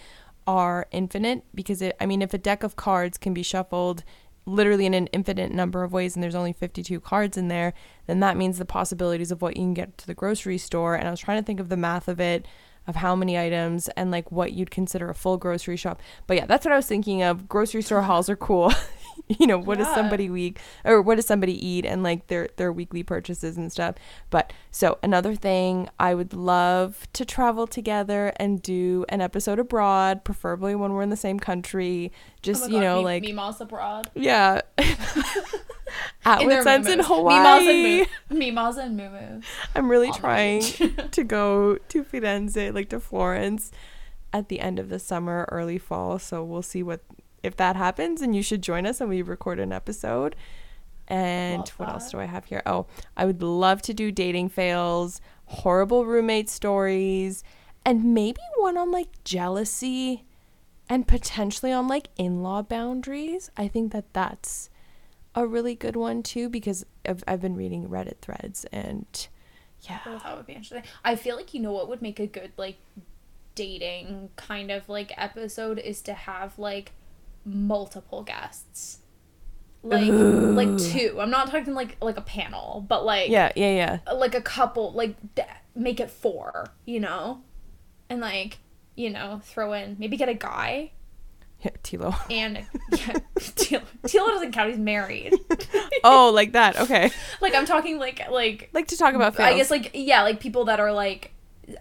[0.46, 4.02] are infinite because it, I mean, if a deck of cards can be shuffled
[4.46, 7.72] literally in an infinite number of ways and there's only 52 cards in there,
[8.06, 10.94] then that means the possibilities of what you can get to the grocery store.
[10.94, 12.46] And I was trying to think of the math of it
[12.86, 16.00] of how many items and like what you'd consider a full grocery shop.
[16.26, 17.48] But yeah, that's what I was thinking of.
[17.48, 18.72] Grocery store hauls are cool.
[19.28, 22.72] you know, what does somebody week or what does somebody eat and like their their
[22.72, 23.94] weekly purchases and stuff.
[24.30, 30.24] But so another thing, I would love to travel together and do an episode abroad,
[30.24, 32.12] preferably when we're in the same country.
[32.12, 34.60] Oh Just, Oh my you God, know, me- like Mima's abroad yeah.
[36.24, 37.00] At In their Wits Ends in.
[37.00, 37.38] Hawaii.
[37.38, 37.82] Mima's and
[38.30, 39.40] Moo- Mima's and Moo
[39.74, 40.62] I'm really trying
[41.10, 43.70] to go to Firenze, like to Florence,
[44.32, 46.18] at the end of the summer, early fall.
[46.18, 47.00] So we'll see what
[47.42, 50.36] if that happens, and you should join us and we record an episode.
[51.08, 52.62] And what else do I have here?
[52.66, 57.42] Oh, I would love to do dating fails, horrible roommate stories,
[57.84, 60.24] and maybe one on like jealousy
[60.88, 63.50] and potentially on like in-law boundaries.
[63.56, 64.70] I think that that's
[65.34, 69.28] a really good one too because I've, I've been reading Reddit threads and
[69.82, 69.98] Yeah.
[70.06, 70.82] Oh, that would be interesting.
[71.04, 72.76] I feel like you know what would make a good like
[73.54, 76.92] dating kind of like episode is to have like
[77.44, 78.98] multiple guests.
[79.82, 80.52] Like Ooh.
[80.52, 81.16] like two.
[81.18, 84.12] I'm not talking like like a panel, but like Yeah, yeah, yeah.
[84.12, 85.16] like a couple like
[85.74, 87.42] make it four, you know?
[88.10, 88.58] And like,
[88.94, 90.92] you know, throw in maybe get a guy
[91.60, 92.14] yeah Tilo.
[92.30, 94.68] and yeah, Tilo, Tilo doesn't count.
[94.70, 95.34] He's married.
[96.04, 96.78] oh, like that.
[96.78, 97.10] Okay.
[97.40, 100.66] like I'm talking like like Like to talk about I guess like yeah, like people
[100.66, 101.32] that are like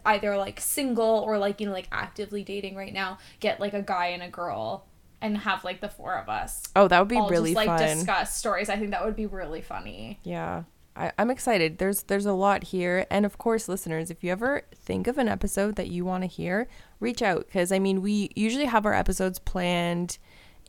[0.06, 3.18] either like single or like you know like actively dating right now.
[3.42, 4.86] Get like a guy and a girl
[5.22, 7.80] and have like the four of us Oh, that would be all really just like
[7.80, 7.98] fun.
[7.98, 8.70] discuss stories.
[8.70, 10.20] I think that would be really funny.
[10.24, 10.64] Yeah.
[10.96, 11.78] I, I'm excited.
[11.78, 13.06] There's there's a lot here.
[13.10, 16.28] And of course, listeners, if you ever think of an episode that you want to
[16.28, 16.68] hear,
[17.00, 17.46] reach out.
[17.48, 20.18] Because I mean, we usually have our episodes planned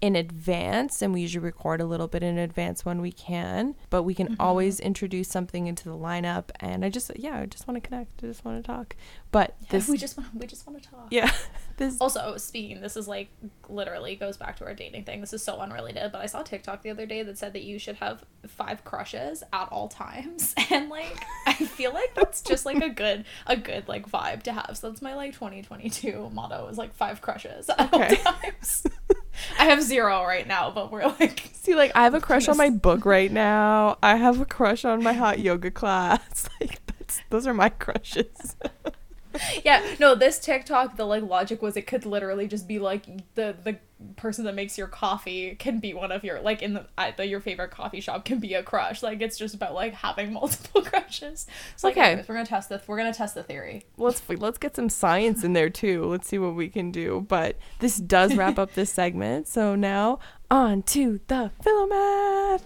[0.00, 3.74] in advance and we usually record a little bit in advance when we can.
[3.90, 4.40] But we can Mm-hmm.
[4.40, 6.50] always introduce something into the lineup.
[6.60, 8.22] And I just yeah, I just want to connect.
[8.22, 8.96] I just want to talk.
[9.32, 11.08] But this we just want we just want to talk.
[11.10, 11.30] yeah.
[11.76, 13.30] This Also, speaking, this is like
[13.70, 15.22] literally goes back to our dating thing.
[15.22, 17.78] This is so unrelated, but I saw TikTok the other day that said that you
[17.78, 22.82] should have five crushes at all times, and like I feel like that's just like
[22.82, 24.76] a good a good like vibe to have.
[24.76, 28.18] So that's my like 2022 motto is like five crushes at Okay.
[28.26, 28.86] all times.
[29.58, 32.56] I have zero right now, but we're like See, like I have a crush on
[32.56, 33.98] my book right now.
[34.02, 36.48] I have a crush on my hot yoga class.
[36.60, 38.56] Like that's those are my crushes.
[39.64, 43.54] yeah no this tiktok the like logic was it could literally just be like the
[43.64, 43.76] the
[44.16, 46.86] person that makes your coffee can be one of your like in the,
[47.18, 50.32] the your favorite coffee shop can be a crush like it's just about like having
[50.40, 52.06] multiple crushes so like, Okay.
[52.12, 55.44] anyways, we're gonna test this we're gonna test the theory let's let's get some science
[55.44, 56.04] in there too.
[56.04, 57.26] Let's see what we can do.
[57.28, 59.48] But this does wrap up this segment.
[59.48, 60.18] So now
[60.50, 62.62] on to the Philomath.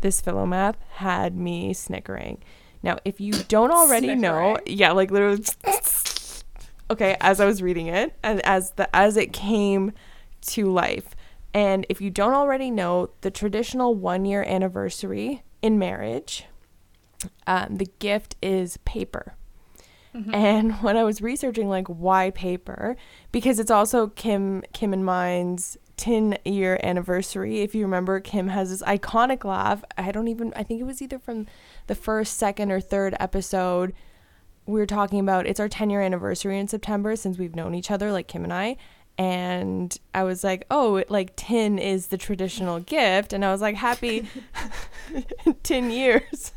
[0.00, 2.42] This Philomath had me snickering.
[2.82, 5.44] Now, if you don't already know, yeah, like literally.
[6.88, 9.92] Okay, as I was reading it, and as the as it came
[10.42, 11.16] to life,
[11.52, 16.44] and if you don't already know, the traditional one year anniversary in marriage,
[17.46, 19.34] um, the gift is paper.
[20.32, 22.96] And when I was researching like why paper,
[23.32, 27.60] because it's also Kim Kim and mine's 10 year anniversary.
[27.60, 29.82] If you remember, Kim has this iconic laugh.
[29.96, 31.46] I don't even I think it was either from
[31.86, 33.92] the first, second, or third episode.
[34.66, 37.90] We were talking about it's our 10 year anniversary in September since we've known each
[37.90, 38.76] other, like Kim and I.
[39.18, 43.32] And I was like, oh, it, like 10 is the traditional gift.
[43.32, 44.28] And I was like, happy
[45.62, 46.52] 10 years.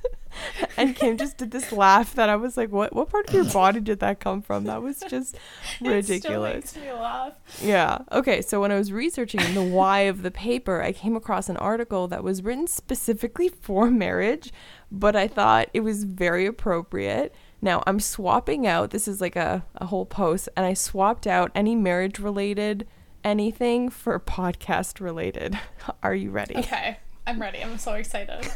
[0.77, 3.45] And Kim just did this laugh that I was like, what what part of your
[3.45, 4.65] body did that come from?
[4.65, 5.37] That was just
[5.81, 6.09] ridiculous.
[6.09, 7.99] it still makes me laugh Yeah.
[8.11, 8.41] Okay.
[8.41, 12.07] So when I was researching the why of the paper, I came across an article
[12.07, 14.51] that was written specifically for marriage,
[14.91, 17.33] but I thought it was very appropriate.
[17.61, 21.51] Now I'm swapping out, this is like a, a whole post, and I swapped out
[21.53, 22.87] any marriage related
[23.21, 25.59] anything for podcast related.
[26.03, 26.55] Are you ready?
[26.55, 26.97] okay
[27.27, 28.49] i'm ready i'm so excited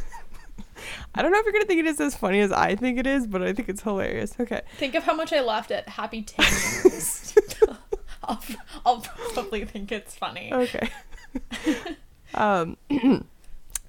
[1.15, 2.97] I don't know if you're going to think it is as funny as I think
[2.99, 4.35] it is, but I think it's hilarious.
[4.39, 4.61] Okay.
[4.77, 6.45] think of how much i laughed at happy 10
[6.83, 7.35] years
[8.23, 8.41] I'll,
[8.85, 10.89] I'll probably think it's funny Okay.
[12.33, 12.77] um,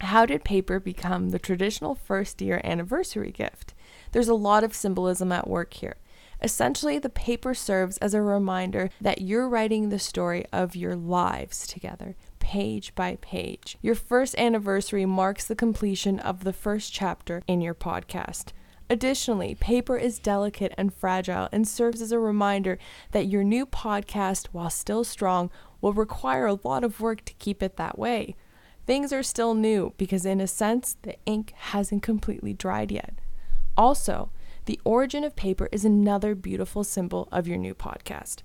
[0.00, 3.74] how did paper become the traditional first year anniversary gift?
[4.12, 5.96] There's a lot of symbolism at work here.
[6.42, 11.66] Essentially, the paper serves as a reminder that you're writing the story of your lives
[11.66, 13.78] together, page by page.
[13.80, 18.52] Your first anniversary marks the completion of the first chapter in your podcast.
[18.90, 22.78] Additionally, paper is delicate and fragile and serves as a reminder
[23.12, 27.62] that your new podcast, while still strong, will require a lot of work to keep
[27.62, 28.36] it that way.
[28.86, 33.14] Things are still new because, in a sense, the ink hasn't completely dried yet.
[33.74, 34.30] Also,
[34.66, 38.42] the origin of paper is another beautiful symbol of your new podcast.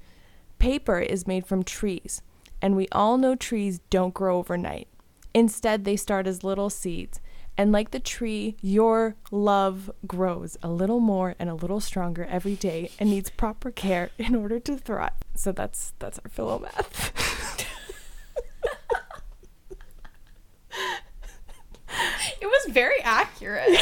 [0.58, 2.22] Paper is made from trees,
[2.62, 4.88] and we all know trees don't grow overnight.
[5.34, 7.20] Instead, they start as little seeds.
[7.58, 12.56] And like the tree, your love grows a little more and a little stronger every
[12.56, 15.12] day and needs proper care in order to thrive.
[15.36, 17.12] So that's that's our philomath.
[22.42, 23.78] it was very accurate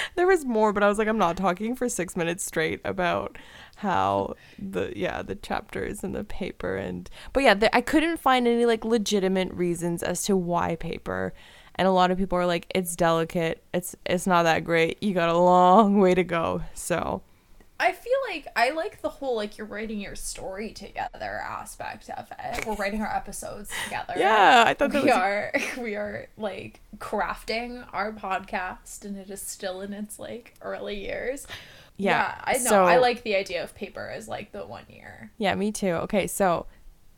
[0.14, 3.38] there was more, but I was like, I'm not talking for six minutes straight about
[3.82, 8.46] how the yeah the chapters and the paper and but yeah the, I couldn't find
[8.46, 11.34] any like legitimate reasons as to why paper.
[11.76, 13.62] And a lot of people are like, it's delicate.
[13.72, 15.02] It's it's not that great.
[15.02, 16.62] You got a long way to go.
[16.74, 17.22] So
[17.80, 22.28] I feel like I like the whole like you're writing your story together aspect of
[22.38, 22.64] it.
[22.64, 24.14] We're writing our episodes together.
[24.16, 25.52] Yeah, I thought that we was are
[25.82, 31.48] we are like crafting our podcast and it is still in its like early years.
[32.04, 32.58] Yeah, I know.
[32.58, 35.30] so- I like the idea of paper as like the one year.
[35.38, 35.92] Yeah, me too.
[36.06, 36.66] Okay, so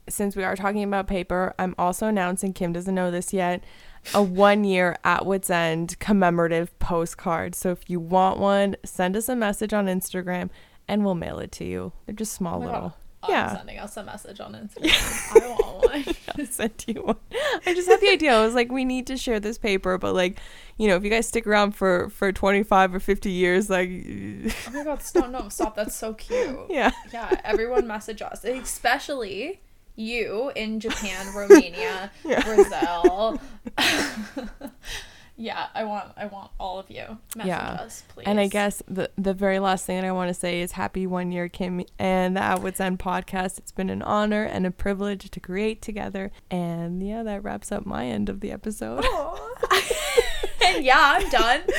[0.08, 3.64] since we are talking about paper, I'm also announcing Kim doesn't know this yet.
[4.12, 7.54] A one year at Wits End commemorative postcard.
[7.54, 10.50] So if you want one, send us a message on Instagram
[10.86, 11.92] and we'll mail it to you.
[12.04, 12.80] They're just small Oh little.
[12.80, 12.92] God.
[13.24, 13.56] I'm Yeah.
[13.56, 15.42] sending us a message on Instagram.
[15.42, 16.14] I want one.
[16.38, 17.16] I'll send you one.
[17.66, 18.34] I just had the idea.
[18.36, 20.38] I was like, we need to share this paper, but like,
[20.76, 24.70] you know, if you guys stick around for for 25 or 50 years, like, Oh
[24.72, 26.58] my god, stop no, stop, that's so cute.
[26.70, 26.90] yeah.
[27.12, 29.60] Yeah, everyone message us, especially
[29.96, 32.42] you in Japan, Romania, Yeah.
[32.42, 33.40] Brazil.
[35.36, 37.18] Yeah, I want I want all of you.
[37.36, 37.72] Message Yeah.
[37.80, 38.24] us, please.
[38.26, 41.06] And I guess the the very last thing that I want to say is happy
[41.06, 43.58] one year, Kim, and the Wits End podcast.
[43.58, 46.30] It's been an honor and a privilege to create together.
[46.50, 49.04] And yeah, that wraps up my end of the episode.
[50.64, 51.62] and yeah, I'm done.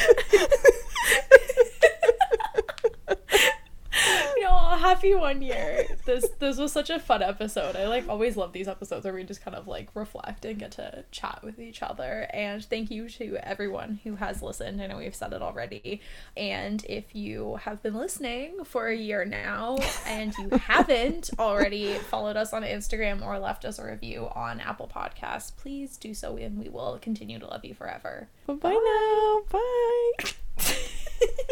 [4.35, 5.85] you know, happy one year.
[6.05, 7.75] This this was such a fun episode.
[7.75, 10.71] I like always love these episodes where we just kind of like reflect and get
[10.71, 12.27] to chat with each other.
[12.33, 14.81] And thank you to everyone who has listened.
[14.81, 16.01] I know we've said it already.
[16.35, 22.37] And if you have been listening for a year now and you haven't already followed
[22.37, 26.57] us on Instagram or left us a review on Apple Podcasts, please do so and
[26.57, 28.27] we will continue to love you forever.
[28.47, 29.41] Bye bye now.
[30.57, 31.45] Bye.